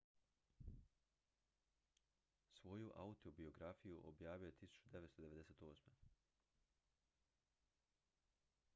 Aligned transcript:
svoju 2.53 2.91
autobiografiju 2.95 4.01
objavio 4.03 4.45
je 4.45 4.51
1998 4.51 6.01